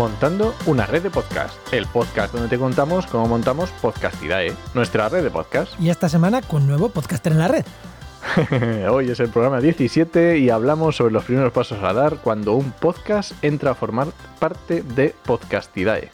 [0.00, 5.22] Montando una red de podcast, el podcast donde te contamos cómo montamos Podcastidae, nuestra red
[5.22, 5.78] de podcast.
[5.78, 7.66] Y esta semana con nuevo podcaster en la red.
[8.90, 12.72] Hoy es el programa 17 y hablamos sobre los primeros pasos a dar cuando un
[12.72, 14.06] podcast entra a formar
[14.38, 16.08] parte de Podcastidae.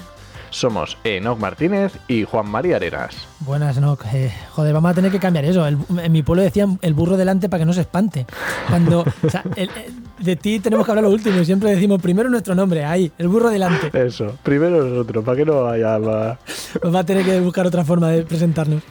[0.60, 3.14] Somos Enoch Martínez y Juan María Arenas.
[3.41, 4.01] Buenas, Enoch.
[4.14, 5.66] Eh, joder, vamos a tener que cambiar eso.
[5.66, 8.24] El- en mi pueblo decían el burro delante para que no se espante.
[8.70, 12.30] Cuando, o sea, el- el- de ti tenemos que hablar lo último siempre decimos primero
[12.30, 13.91] nuestro nombre, ahí, el burro delante.
[14.06, 16.38] Eso, primero nosotros, para que no vaya más.
[16.80, 18.83] Pues va a tener que buscar otra forma de presentarnos.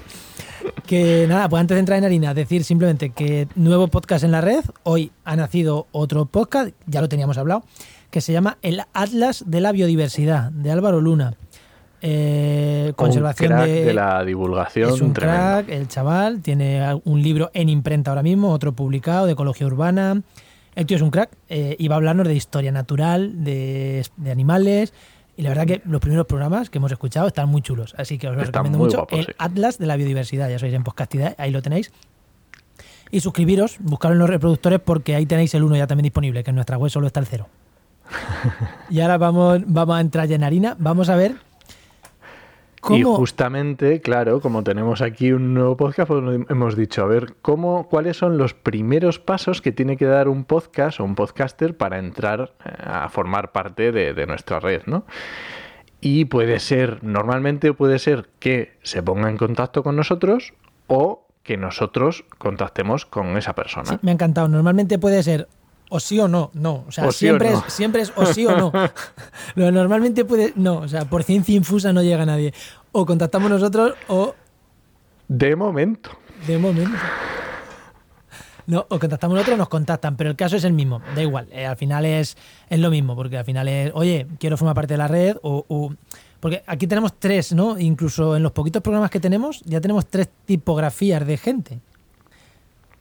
[0.86, 4.42] Que nada, pues antes de entrar en harina, decir simplemente que nuevo podcast en la
[4.42, 4.64] red.
[4.84, 7.64] Hoy ha nacido otro podcast, ya lo teníamos hablado,
[8.12, 11.34] que se llama El Atlas de la Biodiversidad, de Álvaro Luna.
[12.08, 15.42] Eh, conservación un crack de, de la divulgación es un tremendo.
[15.42, 16.40] crack, el chaval.
[16.42, 20.22] Tiene un libro en imprenta ahora mismo, otro publicado de ecología urbana.
[20.76, 24.32] El tío es un crack eh, y va a hablarnos de historia natural, de, de
[24.32, 24.94] animales.
[25.36, 27.96] Y la verdad que los primeros programas que hemos escuchado están muy chulos.
[27.98, 29.08] Así que os lo Están recomiendo mucho.
[29.10, 29.32] el sí.
[29.40, 31.92] Atlas de la Biodiversidad, ya sois en Podcastidad, ahí lo tenéis.
[33.10, 36.52] Y suscribiros, buscarlo en los reproductores porque ahí tenéis el 1 ya también disponible, que
[36.52, 37.48] en nuestra web solo está el 0.
[38.92, 40.76] y ahora vamos, vamos a entrar ya en harina.
[40.78, 41.36] Vamos a ver
[42.90, 47.88] Y justamente, claro, como tenemos aquí un nuevo podcast, pues hemos dicho, a ver, ¿cómo,
[47.88, 52.00] ¿cuáles son los primeros pasos que tiene que dar un podcast o un podcaster para
[52.00, 55.06] entrar eh, a formar parte de, de nuestra red, ¿no?
[56.02, 60.54] Y puede ser, normalmente puede ser que se ponga en contacto con nosotros
[60.88, 63.86] o que nosotros contactemos con esa persona.
[63.86, 64.48] Sí, me ha encantado.
[64.48, 65.48] Normalmente puede ser
[65.90, 66.84] o sí o no, no.
[66.88, 67.64] O sea, O sí o siempre, no.
[67.68, 68.72] es, siempre es o sí o no.
[69.56, 72.54] Lo normalmente puede, no, o sea, por ciencia infusa no llega nadie.
[72.92, 74.34] O contactamos nosotros o
[75.28, 76.12] De momento.
[76.48, 76.98] de momento.
[78.68, 81.48] No, o contactamos nosotros o nos contactan, pero el caso es el mismo, da igual.
[81.52, 82.36] eh, al final es,
[82.68, 85.64] es lo mismo, porque al final es, oye, quiero formar parte de la red, o,
[85.68, 85.94] o-
[86.40, 87.78] porque aquí tenemos tres, ¿no?
[87.80, 91.80] Incluso en los poquitos programas que tenemos, ya tenemos tres tipografías de gente.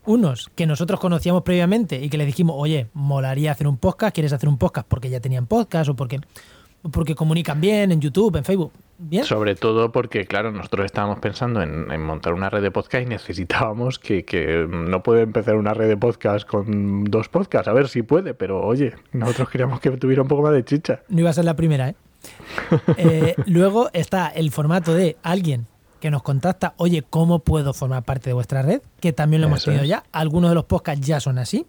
[0.07, 4.33] Unos que nosotros conocíamos previamente y que le dijimos, oye, molaría hacer un podcast, ¿quieres
[4.33, 4.87] hacer un podcast?
[4.87, 6.21] Porque ya tenían podcast o porque,
[6.91, 8.73] porque comunican bien en YouTube, en Facebook.
[8.99, 9.25] Bien.
[9.25, 13.07] Sobre todo porque, claro, nosotros estábamos pensando en, en montar una red de podcast y
[13.07, 17.89] necesitábamos que, que no puede empezar una red de podcast con dos podcasts, a ver
[17.89, 21.01] si puede, pero oye, nosotros queríamos que tuviera un poco más de chicha.
[21.09, 21.95] No iba a ser la primera, ¿eh?
[22.97, 25.67] Eh, luego está el formato de alguien
[26.05, 28.83] que nos contacta, oye, ¿cómo puedo formar parte de vuestra red?
[29.01, 29.89] Que también lo hemos Eso tenido es.
[29.89, 30.05] ya.
[30.13, 31.65] Algunos de los podcasts ya son así.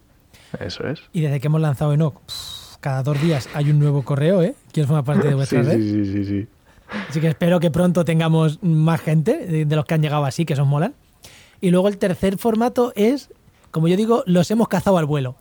[0.60, 1.00] Eso es.
[1.14, 2.20] Y desde que hemos lanzado Enoch,
[2.80, 4.54] cada dos días hay un nuevo correo, ¿eh?
[4.72, 5.76] ¿Quieres formar parte de vuestra Sí, red?
[5.80, 6.48] sí, sí, sí, sí.
[7.08, 10.44] Así que espero que pronto tengamos más gente de, de los que han llegado así,
[10.44, 10.94] que son molan.
[11.62, 13.30] Y luego el tercer formato es,
[13.70, 15.36] como yo digo, los hemos cazado al vuelo.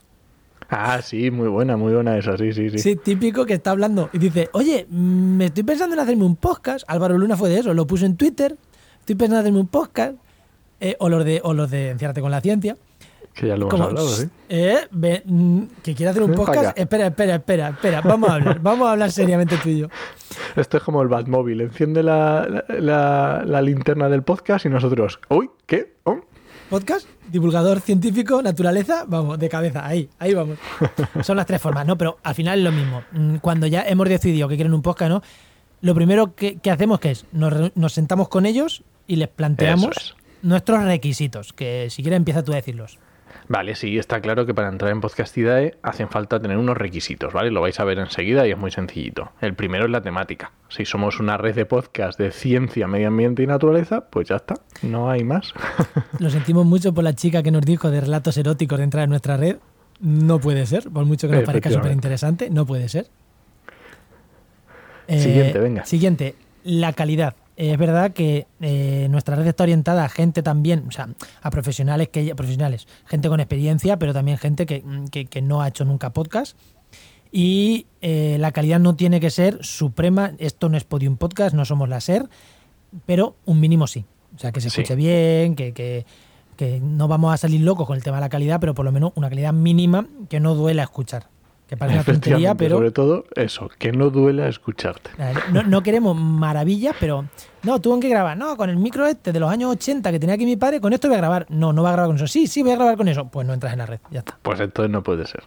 [0.70, 2.80] Ah, sí, muy buena, muy buena esa, sí, sí, sí.
[2.80, 6.38] Sí, típico que está hablando y dice, oye, mm, me estoy pensando en hacerme un
[6.38, 6.86] podcast.
[6.88, 8.56] Álvaro Luna fue de eso, lo puso en Twitter.
[9.06, 10.16] Estoy pensando en hacerme un podcast.
[10.80, 12.76] Eh, o los de, o los de Enciérrate con la ciencia.
[13.36, 14.28] Que ya lo hemos Como, hablado, sí.
[14.50, 16.76] eh, ve, mm, que quiere hacer un podcast.
[16.78, 18.02] Espera, espera, espera, espera.
[18.02, 19.88] Vamos a hablar, vamos a hablar seriamente tú y yo.
[20.56, 25.20] Esto es como el Batmóvil, enciende la, la, la- la linterna del podcast y nosotros,
[25.30, 25.94] uy, ¿qué?
[26.06, 26.20] Oh,
[26.70, 30.58] Podcast, divulgador científico, naturaleza, vamos, de cabeza, ahí, ahí vamos.
[31.22, 31.96] Son las tres formas, ¿no?
[31.98, 33.04] Pero al final es lo mismo.
[33.12, 35.22] Mm, Cuando ya hemos decidido que quieren un podcast, ¿no?
[35.82, 40.16] Lo primero que, que hacemos que es, nos, nos sentamos con ellos y les planteamos
[40.42, 43.00] nuestros requisitos, que si quieres empieza tú a decirlos.
[43.48, 47.52] Vale, sí, está claro que para entrar en Podcastidae hacen falta tener unos requisitos, ¿vale?
[47.52, 49.32] Lo vais a ver enseguida y es muy sencillito.
[49.40, 50.52] El primero es la temática.
[50.70, 54.56] Si somos una red de podcast de ciencia, medio ambiente y naturaleza, pues ya está,
[54.82, 55.54] no hay más.
[56.20, 59.12] Lo sentimos mucho por la chica que nos dijo de relatos eróticos de entrar en
[59.12, 59.58] nuestra red.
[60.00, 63.08] No puede ser, por mucho que nos parezca súper interesante, no puede ser.
[65.08, 65.86] Siguiente, venga.
[65.86, 67.36] Siguiente, la calidad.
[67.58, 71.08] Es verdad que eh, nuestra red está orientada a gente también, o sea,
[71.42, 75.62] a profesionales que profesionales, gente con experiencia, pero también gente que, mm, que- que no
[75.62, 76.58] ha hecho nunca podcast.
[77.32, 80.34] Y eh, la calidad no tiene que ser suprema.
[80.38, 82.30] Esto no es Podium Podcast, no somos la SER,
[83.06, 84.06] pero un mínimo sí.
[84.36, 84.82] O sea, que se Sí.
[84.82, 86.06] escuche bien, que, que-
[86.58, 88.92] que no vamos a salir locos con el tema de la calidad, pero por lo
[88.94, 91.28] menos una calidad mínima que no duela escuchar.
[91.68, 95.10] Que parece una tontería, pero Sobre todo eso, que no duela escucharte.
[95.52, 97.26] no, no queremos maravillas, pero
[97.64, 100.36] no, tuvo que grabar, no, con el micro este de los años 80 que tenía
[100.36, 101.48] aquí mi padre, con esto voy a grabar.
[101.50, 102.28] No, no va a grabar con eso.
[102.28, 103.28] Sí, sí, voy a grabar con eso.
[103.30, 104.38] Pues no entras en la red, ya está.
[104.44, 105.44] Pues entonces no puede ser.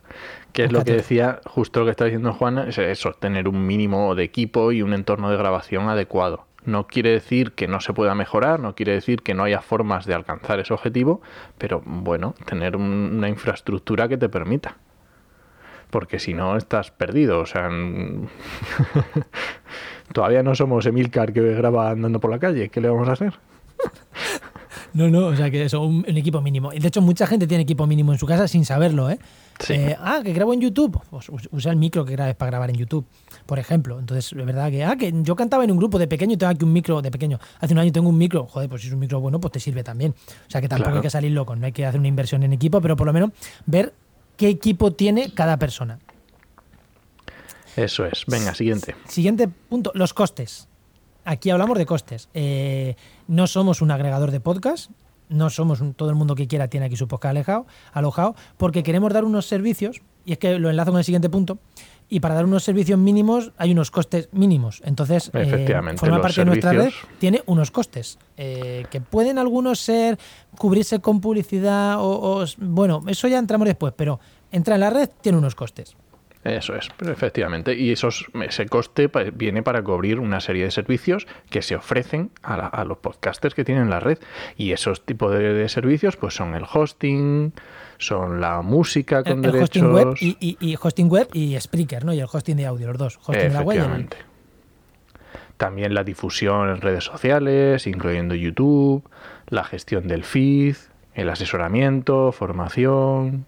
[0.52, 3.64] Que es lo que decía, justo lo que está diciendo Juana, es eso, tener un
[3.64, 6.46] mínimo de equipo y un entorno de grabación adecuado.
[6.64, 10.04] No quiere decir que no se pueda mejorar, no quiere decir que no haya formas
[10.04, 11.22] de alcanzar ese objetivo,
[11.56, 14.76] pero bueno, tener un- una infraestructura que te permita.
[15.90, 17.40] Porque si no, estás perdido.
[17.40, 17.68] O sea,
[20.12, 22.68] todavía no somos Emilcar que graba andando por la calle.
[22.68, 23.34] ¿Qué le vamos a hacer?
[24.94, 26.72] No, no, o sea que eso, un, un equipo mínimo.
[26.72, 29.18] Y de hecho, mucha gente tiene equipo mínimo en su casa sin saberlo, ¿eh?
[29.60, 29.74] Sí.
[29.74, 30.98] Eh, ah, que grabo en YouTube.
[31.10, 33.04] Pues us- usa el micro que grabes para grabar en YouTube,
[33.44, 33.98] por ejemplo.
[33.98, 36.50] Entonces, es verdad que, ah, que yo cantaba en un grupo de pequeño y tengo
[36.50, 37.38] aquí un micro de pequeño.
[37.60, 38.46] Hace un año tengo un micro.
[38.46, 40.14] Joder, pues si es un micro bueno, pues te sirve también.
[40.46, 40.98] O sea que tampoco Claro.
[40.98, 41.58] hay que salir locos.
[41.58, 43.30] No hay que hacer una inversión en equipo, pero por lo menos
[43.66, 43.92] ver
[44.38, 45.98] qué equipo tiene cada persona.
[47.76, 48.24] Eso es.
[48.26, 48.96] Venga, siguiente.
[49.06, 50.68] Siguiente punto, los costes.
[51.24, 52.28] Aquí hablamos de costes.
[52.34, 52.96] Eh,
[53.26, 54.90] no somos un agregador de podcast,
[55.28, 58.82] no somos un- todo el mundo que quiera tiene aquí su podcast alejado, alojado, porque
[58.82, 61.58] queremos dar unos servicios, y es que lo enlazo con el siguiente punto,
[62.08, 64.80] y para dar unos servicios mínimos hay unos costes mínimos.
[64.84, 69.78] Entonces, eh, Efectivamente, forma parte de nuestra red, tiene unos costes, eh, que pueden algunos
[69.80, 70.18] ser
[70.56, 74.20] cubrirse con publicidad o, o- Bueno, eso ya entramos después, pero
[74.50, 75.94] entra en la red, tiene unos costes.
[76.44, 77.74] Eso es, pero efectivamente.
[77.74, 82.56] Y esos, ese coste viene para cubrir una serie de servicios que se ofrecen a,
[82.56, 84.18] la- a los podcasters que tienen la red.
[84.56, 87.52] Y esos tipos de, de servicios pues son el hosting,
[87.98, 89.64] son la música con el, el derechos.
[89.64, 92.14] hosting web y, y- y hosting web y Spreaker, ¿no?
[92.14, 93.16] Y el hosting de audio, los dos.
[93.18, 94.16] Hosting de la web y el- Efectivamente.
[95.56, 99.02] También la difusión en redes sociales, incluyendo YouTube,
[99.48, 100.76] la gestión del feed,
[101.14, 103.44] el asesoramiento, formación.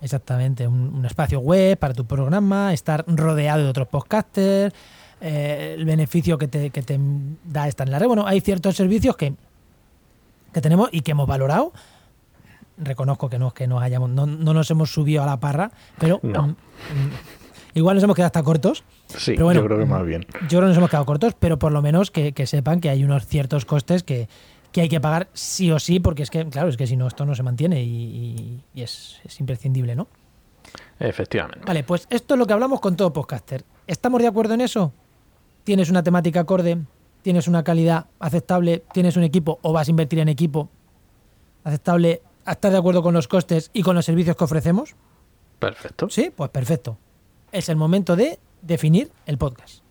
[0.00, 4.74] Exactamente, un, un espacio web para tu programa, estar rodeado de otros podcasters,
[5.20, 6.98] eh, el beneficio que te, que te
[7.44, 8.06] da estar en la red.
[8.06, 9.34] Bueno, hay ciertos servicios que,
[10.52, 11.72] que tenemos y que hemos valorado.
[12.78, 15.70] Reconozco que no es que nos hayamos, no, no nos hemos subido a la parra,
[15.98, 16.48] pero No.
[16.48, 16.56] mm, mm,
[17.72, 18.84] igual nos hemos quedado hasta cortos.
[19.06, 20.26] Sí, Pero bueno, yo creo que más bien.
[20.42, 22.90] Yo creo que nos hemos quedado cortos, pero por lo menos que, que sepan que
[22.90, 24.28] hay unos ciertos costes que,
[24.76, 27.06] que hay que pagar sí o sí, porque es que, claro, es que si no,
[27.06, 30.06] esto no se mantiene y, es, es imprescindible, ¿no?
[31.00, 31.64] Efectivamente.
[31.64, 33.64] Vale, pues esto es lo que hablamos con todo podcaster.
[33.86, 34.92] ¿Estamos de acuerdo en eso?
[35.64, 36.76] ¿Tienes una temática acorde?
[37.22, 38.84] ¿Tienes una calidad aceptable?
[38.92, 40.68] ¿Tienes un equipo o vas a invertir en equipo
[41.64, 42.20] aceptable?
[42.46, 44.94] ¿Estás de acuerdo con los costes y con los servicios que ofrecemos?
[45.58, 46.10] Perfecto.
[46.10, 46.98] Sí, pues perfecto.
[47.50, 49.85] Es el momento de definir el podcast.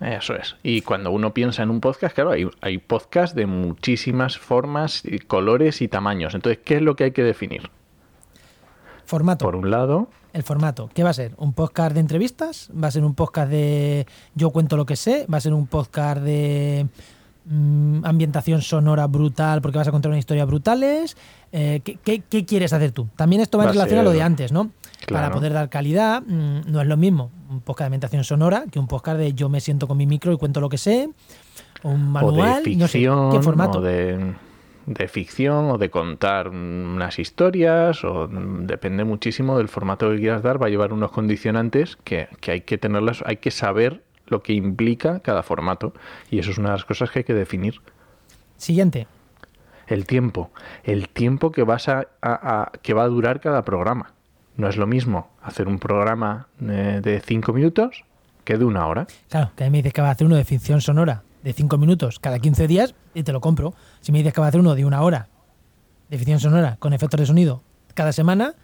[0.00, 0.56] Eso es.
[0.62, 5.18] Y cuando uno piensa en un podcast, claro, hay, hay podcast de muchísimas formas, y
[5.18, 6.34] colores y tamaños.
[6.34, 7.70] Entonces, ¿qué es lo que hay que definir?
[9.04, 9.44] Formato.
[9.44, 11.32] Por un lado, El formato, ¿qué va a ser?
[11.38, 12.70] ¿Un podcast de entrevistas?
[12.72, 15.26] ¿Va a ser un podcast de yo cuento lo que sé?
[15.32, 16.86] ¿Va a ser un podcast de
[17.46, 21.16] mm, ambientación sonora brutal porque vas a contar una historia brutales?
[21.50, 23.08] Eh, ¿qué, qué, qué quieres hacer tú?
[23.16, 24.70] También esto va en a relación a lo de antes, ¿no?
[25.14, 28.78] Para poder dar calidad, mm, no es lo mismo un podcast de ambientación sonora que
[28.78, 31.08] un podcast de yo me siento con mi micro y cuento lo que sé.
[31.82, 33.78] O un manual, o de no sé, ficción, ¿qué formato?
[33.78, 34.34] o de,
[34.86, 40.60] de ficción, o de contar unas historias, o depende muchísimo del formato que quieras dar,
[40.60, 44.52] va a llevar unos condicionantes que, que hay que tenerlas, hay que saber lo que
[44.52, 45.94] implica cada formato.
[46.30, 47.80] Y eso es una de las cosas que hay que definir.
[48.56, 49.06] Siguiente.
[49.86, 50.50] El tiempo.
[50.84, 54.12] El tiempo que vas a, a- a- que va a durar cada programa.
[54.58, 58.04] No es lo mismo hacer un programa eh, de cinco minutos
[58.44, 59.06] que de una hora.
[59.30, 61.52] Claro, que a mí me dices que va a hacer uno de ficción sonora de
[61.52, 63.72] 5 minutos cada 15 días y te lo compro.
[64.00, 65.28] Si me dices que va a hacer uno de una hora
[66.10, 67.62] de ficción sonora con efectos de sonido
[67.94, 68.54] cada semana,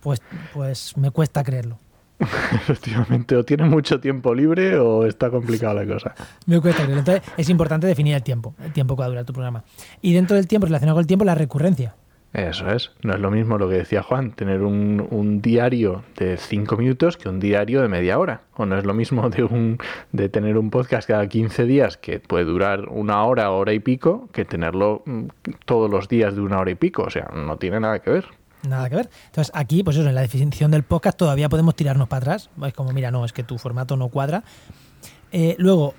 [0.00, 0.20] pues,
[0.52, 1.78] pues me cuesta creerlo.
[2.20, 6.14] Efectivamente, o tiene mucho tiempo libre o está complicada la cosa.
[6.46, 7.00] Me cuesta creerlo.
[7.00, 9.64] Entonces es importante definir el tiempo, el tiempo que va a durar tu programa.
[10.02, 11.94] Y dentro del tiempo, relacionado con el tiempo, la recurrencia.
[12.32, 12.90] Eso es.
[13.02, 17.18] No es lo mismo lo que decía Juan, tener un, un diario de cinco minutos
[17.18, 18.42] que un diario de media hora.
[18.56, 19.78] O no es lo mismo de, un,
[20.12, 24.30] de tener un podcast cada 15 días que puede durar una hora, hora y pico,
[24.32, 25.24] que tenerlo mm,
[25.66, 27.02] todos los días de una hora y pico.
[27.02, 28.24] O sea, no tiene nada que ver.
[28.66, 29.10] Nada que ver.
[29.26, 32.50] Entonces, aquí, pues eso, en la definición del podcast todavía podemos tirarnos para atrás.
[32.64, 34.42] Es como, mira, no, es que tu formato no cuadra.
[35.32, 35.94] Eh, luego,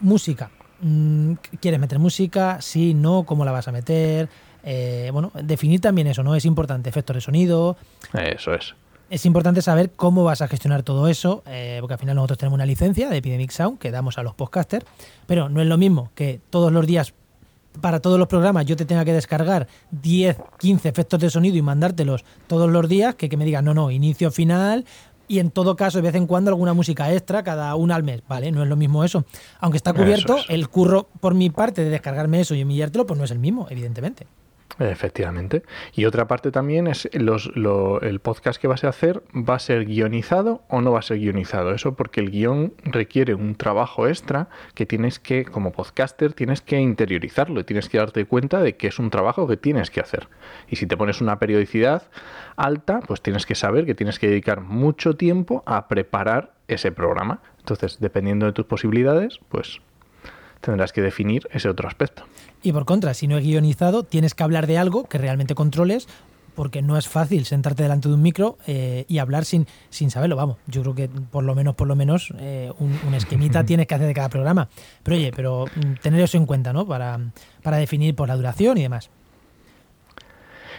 [0.00, 0.50] música.
[0.80, 2.60] Mm, ¿Quieres meter música?
[2.60, 4.28] Sí, no, ¿cómo la vas a meter?
[4.64, 6.34] Eh, bueno, definir también eso, ¿no?
[6.34, 7.76] Es importante, efectos de sonido.
[8.12, 8.74] Eso es.
[9.10, 12.56] Es importante saber cómo vas a gestionar todo eso, eh, porque al final nosotros tenemos
[12.56, 14.84] una licencia de Epidemic Sound que damos a los podcasters,
[15.26, 17.14] pero no es lo mismo que todos los días,
[17.80, 21.62] para todos los programas, yo te tenga que descargar 10, 15 efectos de sonido y
[21.62, 24.84] mandártelos todos los días, que, que me digas, no, no, inicio, final,
[25.28, 28.22] y en todo caso, de vez en cuando, alguna música extra, cada una al mes.
[28.26, 29.24] Vale, no es lo mismo eso.
[29.60, 30.46] Aunque está cubierto, es.
[30.48, 33.66] el curro por mi parte de descargarme eso y enviártelo, pues no es el mismo,
[33.68, 34.26] evidentemente.
[34.80, 35.64] Efectivamente.
[35.92, 39.58] Y otra parte también es los, lo- el podcast que vas a hacer, ¿va a
[39.58, 41.74] ser guionizado o no va a ser guionizado?
[41.74, 46.78] Eso porque el guion requiere un trabajo extra que tienes que, como podcaster, tienes que
[46.78, 50.28] interiorizarlo y tienes que darte cuenta de que es un trabajo que tienes que hacer.
[50.68, 52.04] Y si te pones una periodicidad
[52.54, 57.40] alta, pues tienes que saber que tienes que dedicar mucho tiempo a preparar ese programa.
[57.58, 59.80] Entonces, dependiendo de tus posibilidades, pues
[60.60, 62.24] tendrás que definir ese otro aspecto.
[62.62, 66.08] Y por contra, si no es guionizado, tienes que hablar de algo que realmente controles,
[66.54, 70.34] porque no es fácil sentarte delante de un micro eh, y hablar sin, sin saberlo.
[70.34, 73.86] Vamos, yo creo que por lo menos, por lo menos, eh, un, un esquemita tienes
[73.86, 74.68] que hacer de cada programa.
[75.04, 76.84] Pero oye, pero mm, tener eso en cuenta, ¿no?
[76.84, 77.20] Para,
[77.62, 79.08] para definir por la duración y demás.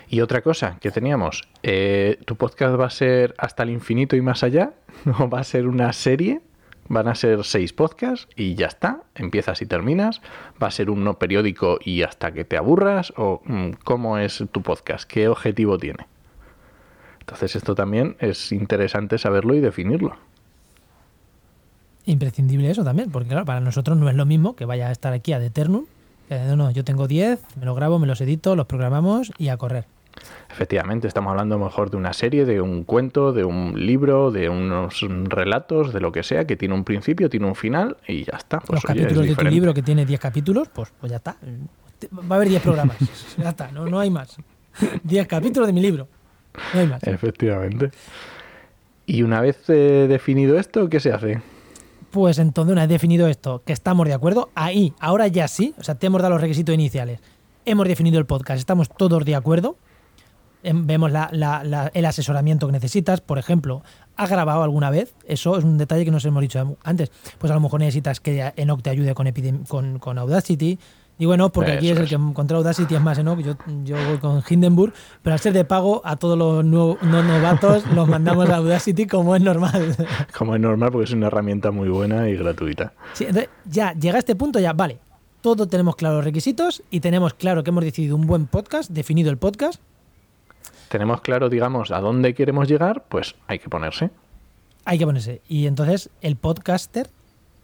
[0.09, 4.21] Y otra cosa que teníamos, eh, ¿tu podcast va a ser hasta el infinito y
[4.21, 4.73] más allá?
[5.19, 6.41] ¿O va a ser una serie?
[6.89, 9.03] ¿Van a ser seis podcasts y ya está?
[9.13, 10.21] ¿Empiezas y terminas?
[10.61, 13.13] ¿Va a ser un no periódico y hasta que te aburras?
[13.15, 15.07] ¿O mm, cómo es tu podcast?
[15.07, 16.07] ¿Qué objetivo tiene?
[17.19, 20.17] Entonces esto también es interesante saberlo y definirlo.
[22.05, 25.13] Imprescindible eso también, porque claro, para nosotros no es lo mismo que vaya a estar
[25.13, 25.85] aquí a Eternum.
[26.31, 29.49] Eh, no, no, yo tengo 10, me lo grabo, me los edito, los programamos y
[29.49, 29.85] a correr.
[30.51, 35.05] Efectivamente, estamos hablando mejor de una serie, de un cuento, de un libro, de unos
[35.25, 38.59] relatos, de lo que sea, que tiene un principio, tiene un final y ya está.
[38.59, 41.17] Pues, los oye, es capítulos de tu libro que tiene 10 capítulos, pues, pues ya
[41.17, 41.37] está.
[42.13, 42.97] Va a haber 10 programas.
[43.37, 44.37] ya está, no, no hay más.
[45.03, 46.07] 10 capítulos de mi libro.
[46.73, 47.03] No hay más.
[47.03, 47.91] Efectivamente.
[49.05, 51.41] Y una vez eh, definido esto, ¿qué se hace?
[52.11, 55.83] Pues entonces, una vez definido esto, que estamos de acuerdo, ahí, ahora ya sí, o
[55.83, 57.19] sea, te hemos dado los requisitos iniciales,
[57.65, 59.77] hemos definido el podcast, estamos todos de acuerdo,
[60.63, 63.81] vemos la- la- la- el asesoramiento que necesitas, por ejemplo,
[64.15, 65.13] ¿has grabado alguna vez?
[65.27, 67.11] Eso es un detalle que nos hemos dicho antes.
[67.37, 70.77] Pues a lo mejor necesitas que Enoch te ayude con, Epidem- con, con Audacity.
[71.21, 74.19] Y bueno, porque aquí es el que contra Audacity es más Enoch, yo, yo voy
[74.19, 78.55] con Hindenburg, pero al ser de pago, a todos los no novatos los mandamos a
[78.55, 79.97] Audacity como es normal.
[80.37, 82.93] Como es normal, porque es una herramienta muy buena y gratuita.
[83.13, 84.99] Sí, entonces, ya llega a este punto, ya, vale,
[85.41, 89.29] todo tenemos claro los requisitos y tenemos claro que hemos decidido un buen podcast, definido
[89.29, 89.81] el podcast,
[90.89, 94.09] Tenemos claro, digamos, a dónde queremos llegar, pues hay que ponerse.
[94.85, 95.41] hay que ponerse.
[95.47, 97.09] Y entonces el podcaster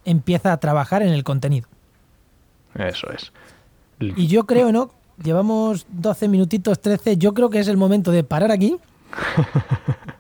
[0.05, 1.67] empieza a trabajar en el contenido.
[2.75, 3.32] Eso es.
[4.00, 4.91] Y yo creo, ¿no?
[5.24, 8.77] Llevamos 12 minutitos, 13, yo creo que es el momento de parar aquí.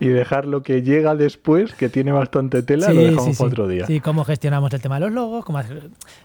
[0.00, 3.86] Y dejar lo que llega después, que tiene bastante tela, lo dejamos para otro día.
[3.86, 5.60] Sí, cómo gestionamos el tema de los logos, cómo,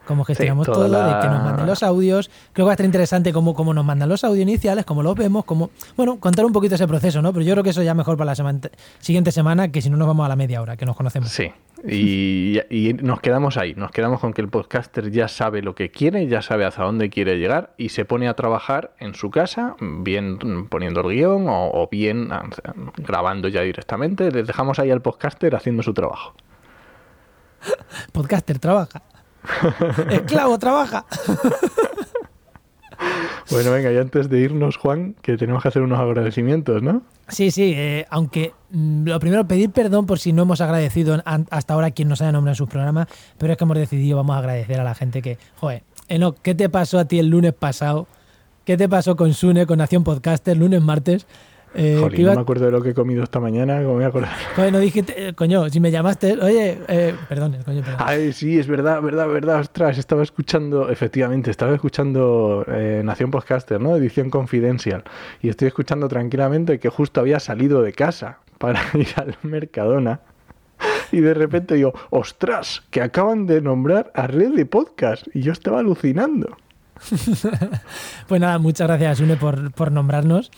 [0.07, 2.29] cómo gestionamos todo, la- de que nos manden los audios.
[2.53, 5.15] Creo que va a estar interesante cómo, cómo nos mandan los audios iniciales, cómo los
[5.15, 5.69] vemos, cómo.
[5.97, 7.33] Bueno, contar un poquito ese proceso, ¿no?
[7.33, 8.59] Pero yo creo que eso ya mejor para la semana,
[8.99, 11.29] siguiente semana, que si no nos vamos a la media hora, que nos conocemos.
[11.29, 11.51] Sí,
[11.87, 15.91] y, y nos quedamos ahí, nos quedamos con que el podcaster ya sabe lo que
[15.91, 19.75] quiere, ya sabe hacia dónde quiere llegar y se pone a trabajar en su casa,
[19.81, 20.39] bien
[20.69, 22.29] poniendo el guion o, o bien
[22.97, 24.31] grabando ya directamente.
[24.31, 26.33] Les dejamos ahí al podcaster haciendo su trabajo.
[28.11, 29.01] Podcaster trabaja.
[30.09, 31.05] Esclavo trabaja.
[33.51, 37.03] Bueno, venga, y antes de irnos, Juan, que tenemos que hacer unos agradecimientos, ¿no?
[37.27, 41.73] Sí, sí, eh, aunque mm, lo primero, pedir perdón por si no hemos agradecido hasta
[41.73, 43.07] ahora a quien nos haya nombrado en sus programas,
[43.37, 46.55] pero es que hemos decidido, vamos a agradecer a la gente que, joder, Enoch, ¿qué
[46.55, 48.07] te pasó a ti el lunes pasado?
[48.63, 51.27] ¿Qué te pasó con Sune, con Nación Podcaster, lunes, martes?
[51.77, 53.89] Eh, Jolín, que iba- no me acuerdo de lo que he comido esta mañana, ¿cómo
[53.89, 54.31] me voy a acordar?
[54.55, 57.99] Joder, no dijiste, eh, coño, si me llamaste, oye, eh, perdón, coño, perdón.
[57.99, 63.81] Ay, sí, es verdad, verdad, verdad, ostras, estaba escuchando, efectivamente, estaba escuchando eh, Nación Podcaster,
[63.81, 63.95] ¿no?
[63.95, 65.03] Edición Confidencial,
[65.41, 70.21] y estoy escuchando tranquilamente que justo había salido de casa para ir al Mercadona,
[71.11, 75.51] y de repente digo, ostras, que acaban de nombrar a Red de Podcast, y yo
[75.51, 76.55] estaba alucinando.
[78.27, 80.51] Pues nada, muchas gracias, Sune, por, por nombrarnos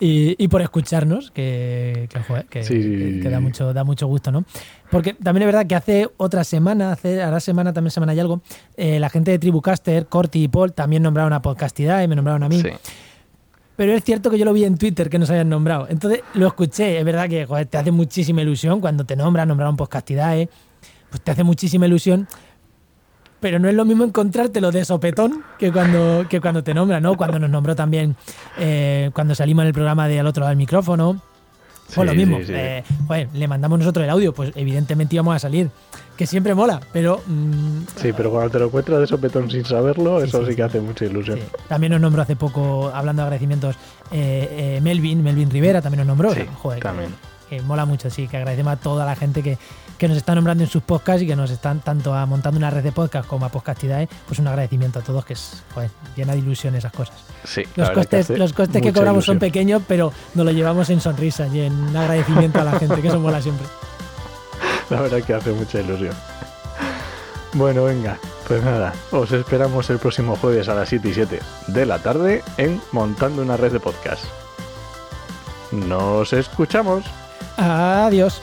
[0.00, 3.72] y, y por escucharnos, que, que, joder, que, Sí, sí, que- sí, que da, mucho,
[3.74, 4.44] da mucho gusto, ¿no?
[4.90, 8.40] Porque también es verdad que hace otra semana, hace ahora semana, también semana y algo,
[8.76, 12.42] eh, la gente de Tribucaster, Corti y Paul también nombraron a Podcastidad y me nombraron
[12.42, 12.60] a mí.
[13.76, 15.86] Pero es cierto que yo lo vi en Twitter que nos habían nombrado.
[15.88, 16.98] Entonces lo escuché.
[16.98, 20.48] Es verdad que joder, te hace muchísima ilusión cuando te nombran, nombraron Podcastidae.
[21.08, 22.28] Pues te hace muchísima ilusión.
[23.40, 27.16] Pero no es lo mismo encontrártelo de sopetón que cuando, que cuando te nombran, ¿no?
[27.16, 28.16] Cuando nos nombró también,
[28.58, 31.20] eh, cuando salimos en el programa de al otro lado del micrófono.
[31.94, 32.38] Pues lo mismo.
[32.38, 32.52] sí, sí.
[32.54, 35.70] eh, joder, le mandamos nosotros el audio, pues evidentemente íbamos a salir.
[36.16, 40.22] Que siempre mola, pero mm, sí, pero cuando te lo encuentras de sopetón sin saberlo,
[40.22, 41.38] eso sí, que hace mucha ilusión.
[41.66, 43.76] También nos nombró hace poco, hablando de agradecimientos,
[44.12, 46.34] eh, eh, Melvin, Melvin Rivera también nos nombró.
[46.58, 47.08] Joder, también.
[47.10, 47.29] que
[47.62, 49.58] mola mucho, sí, que agradecemos a toda la gente que,
[49.98, 52.70] que nos está nombrando en sus podcasts y que nos están tanto a montando una
[52.70, 56.32] red de podcast como a Podcastidae, pues un agradecimiento a todos que es joder, llena
[56.32, 57.16] de ilusión esas cosas.
[57.44, 60.88] Sí, Los que costes, hace los costes que cobramos son pequeños, pero nos lo llevamos
[60.90, 63.66] en sonrisa y en agradecimiento a la gente, que eso mola siempre.
[64.90, 66.14] La verdad que hace mucha ilusión.
[67.52, 71.86] Bueno, venga, pues nada, os esperamos el próximo jueves a las 7 y 7 de
[71.86, 74.24] la tarde en Montando una red de podcast.
[75.72, 77.04] Nos escuchamos.
[77.56, 78.40] Adiós.